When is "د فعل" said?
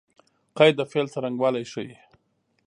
0.77-1.07